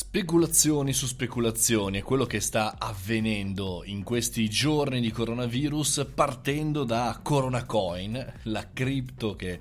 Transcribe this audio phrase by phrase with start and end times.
[0.00, 7.18] Speculazioni su speculazioni è quello che sta avvenendo in questi giorni di coronavirus partendo da
[7.20, 9.58] Corona Coin, la cripto che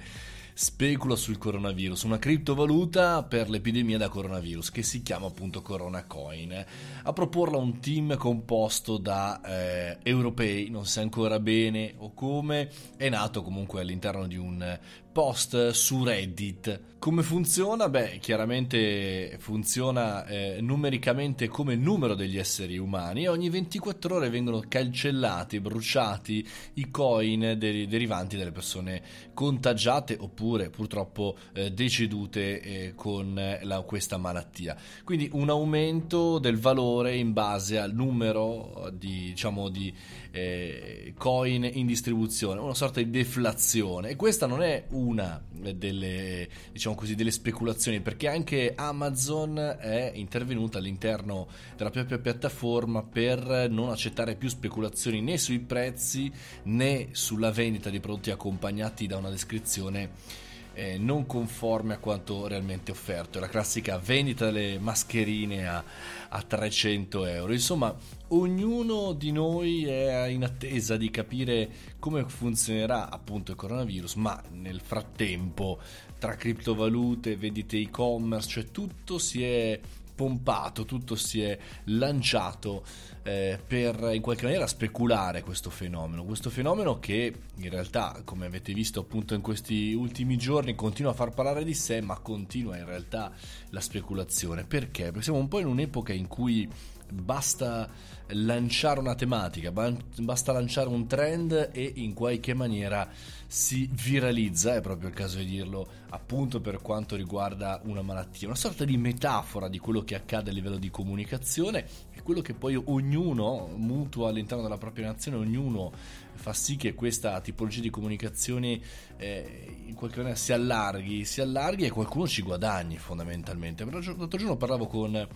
[0.53, 6.65] specula sul coronavirus, una criptovaluta per l'epidemia da coronavirus che si chiama appunto Corona Coin.
[7.03, 13.09] A proporla un team composto da eh, europei, non sa ancora bene o come, è
[13.09, 14.79] nato comunque all'interno di un
[15.17, 16.97] post su Reddit.
[16.99, 17.89] Come funziona?
[17.89, 24.63] Beh, chiaramente funziona eh, numericamente come numero degli esseri umani e ogni 24 ore vengono
[24.67, 29.01] cancellati, bruciati i coin de- derivanti dalle persone
[29.33, 34.75] contagiate oppure purtroppo eh, decedute eh, con la, questa malattia.
[35.03, 39.93] Quindi un aumento del valore in base al numero di, diciamo, di
[40.31, 46.47] eh, coin in distribuzione, una sorta di deflazione e questa non è un una delle,
[46.71, 53.89] diciamo così, delle speculazioni perché anche Amazon è intervenuta all'interno della propria piattaforma per non
[53.89, 56.31] accettare più speculazioni né sui prezzi
[56.63, 60.45] né sulla vendita di prodotti accompagnati da una descrizione
[60.77, 63.39] eh, non conforme a quanto realmente offerto.
[63.39, 65.83] È la classica vendita delle mascherine a,
[66.29, 67.51] a 300 euro.
[67.51, 67.95] Insomma,
[68.27, 71.67] ognuno di noi è in attesa di capire
[71.97, 75.79] come funzionerà appunto il coronavirus, ma nel frattempo
[76.19, 79.79] tra criptovalute, vendite e-commerce, cioè tutto si è
[80.17, 82.83] pompato, tutto si è lanciato
[83.21, 86.25] eh, per in qualche maniera speculare questo fenomeno.
[86.25, 91.13] Questo fenomeno che in realtà, come avete visto appunto in questi ultimi giorni, continua a
[91.13, 93.31] far parlare di sé, ma continua in realtà
[93.69, 94.63] la speculazione.
[94.63, 95.03] Perché?
[95.03, 96.67] Perché siamo un po' in un'epoca in cui
[97.11, 97.89] basta
[98.31, 103.09] lanciare una tematica, basta lanciare un trend e in qualche maniera
[103.47, 108.57] si viralizza, è proprio il caso di dirlo, appunto per quanto riguarda una malattia, una
[108.57, 112.75] sorta di metafora di quello che accade a livello di comunicazione e quello che poi
[112.75, 115.93] ognuno mutua all'interno della propria nazione, ognuno
[116.33, 118.79] fa sì che questa tipologia di comunicazione
[119.15, 123.85] eh, in qualche maniera si allarghi, si allarghi e qualcuno ci guadagni fondamentalmente.
[123.85, 125.27] L'altro giorno parlavo con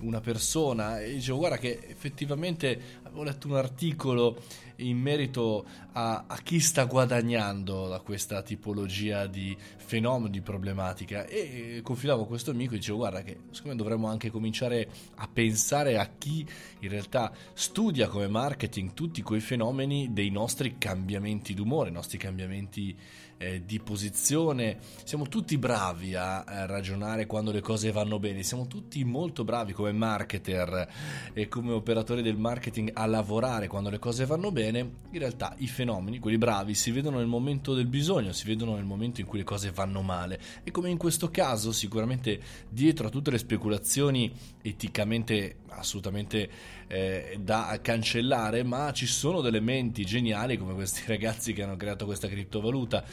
[0.00, 4.40] una persona e dicevo guarda che effettivamente avevo letto un articolo
[4.76, 11.80] in merito a, a, chi sta guadagnando da questa tipologia di fenomeno, di problematica e
[11.82, 15.98] confidavo con questo amico e dicevo guarda che secondo me dovremmo anche cominciare a pensare
[15.98, 16.46] a chi
[16.80, 22.96] in realtà studia come marketing tutti quei fenomeni dei nostri cambiamenti d'umore, i nostri cambiamenti
[23.38, 24.78] eh, di posizione.
[25.04, 29.72] Siamo tutti bravi a, a, ragionare quando le cose vanno bene, siamo tutti molto bravi
[29.72, 30.88] come marketer
[31.32, 34.78] e come operatori del marketing a lavorare quando le cose vanno bene.
[35.10, 38.84] In realtà i fenomeni, quelli bravi, si vedono nel momento del bisogno, si vedono nel
[38.84, 40.40] momento in cui le cose vanno male.
[40.64, 44.32] E come in questo caso, sicuramente dietro a tutte le speculazioni
[44.62, 46.50] eticamente assolutamente
[46.88, 52.04] eh, da cancellare, ma ci sono delle menti geniali come questi ragazzi che hanno creato
[52.04, 53.04] questa criptovaluta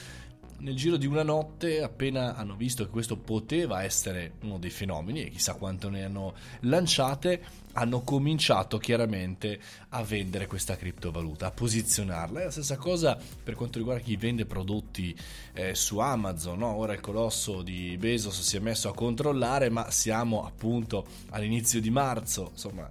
[0.57, 5.23] nel giro di una notte, appena hanno visto che questo poteva essere uno dei fenomeni,
[5.23, 12.41] e chissà quanto ne hanno lanciate, hanno cominciato chiaramente a vendere questa criptovaluta, a posizionarla.
[12.41, 15.15] È la stessa cosa per quanto riguarda chi vende prodotti
[15.53, 16.59] eh, su Amazon.
[16.59, 16.73] No?
[16.75, 21.89] Ora il colosso di Bezos si è messo a controllare, ma siamo appunto all'inizio di
[21.89, 22.89] marzo, insomma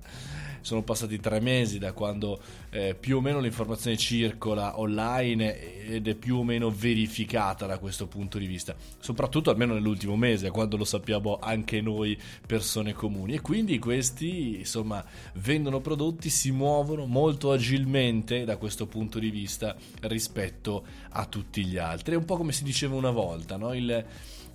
[0.65, 6.15] sono passati tre mesi da quando eh, più o meno l'informazione circola online ed è
[6.15, 10.87] più o meno verificata da questo punto di vista, soprattutto almeno nell'ultimo mese, quando lo
[10.87, 13.35] sappiamo anche noi persone comuni.
[13.35, 15.05] E quindi questi, insomma,
[15.35, 21.77] vendono prodotti, si muovono molto agilmente da questo punto di vista rispetto a tutti gli
[21.77, 22.15] altri.
[22.15, 23.75] È un po' come si diceva una volta, no?
[23.75, 24.05] Il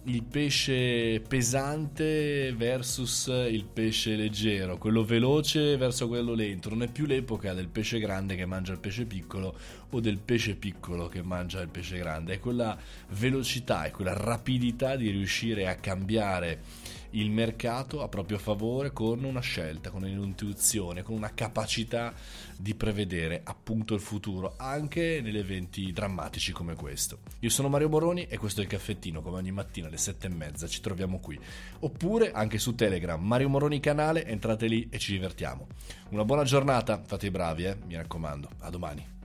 [0.03, 6.69] il pesce pesante versus il pesce leggero, quello veloce verso quello lento.
[6.69, 9.55] Non è più l'epoca del pesce grande che mangia il pesce piccolo
[9.89, 12.77] o del pesce piccolo che mangia il pesce grande, è quella
[13.09, 16.61] velocità, è quella rapidità di riuscire a cambiare
[17.11, 22.13] il mercato a proprio favore con una scelta, con un'intuizione, con una capacità
[22.57, 27.19] di prevedere appunto il futuro anche negli eventi drammatici come questo.
[27.39, 30.29] Io sono Mario Moroni e questo è il caffettino come ogni mattina alle sette e
[30.29, 31.39] mezza ci troviamo qui.
[31.79, 35.67] Oppure anche su Telegram, Mario Moroni canale, entrate lì e ci divertiamo.
[36.09, 37.77] Una buona giornata, fate i bravi, eh?
[37.85, 38.49] mi raccomando.
[38.59, 39.18] A domani.